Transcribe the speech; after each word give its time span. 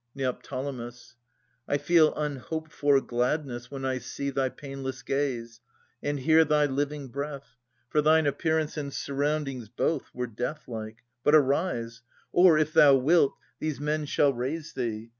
Neo. 0.15 0.35
I 1.67 1.77
feel 1.77 2.11
unhoped 2.15 2.71
for 2.71 2.99
gladness 3.01 3.69
when 3.69 3.85
I 3.85 3.99
see 3.99 4.31
Thy 4.31 4.49
painless 4.49 5.03
gaze, 5.03 5.61
and 6.01 6.19
hear 6.21 6.43
thy 6.43 6.65
living 6.65 7.09
breath. 7.09 7.55
For 7.87 8.01
thine 8.01 8.25
appearance 8.25 8.77
and 8.77 8.91
surroundings 8.91 9.69
both 9.69 10.09
Were 10.11 10.25
deathlike. 10.25 11.03
But 11.23 11.35
arise! 11.35 12.01
Or, 12.31 12.57
if 12.57 12.73
thou 12.73 12.95
wilt. 12.95 13.35
These 13.59 13.79
men 13.79 14.05
shall 14.05 14.33
raise 14.33 14.73
thee. 14.73 15.09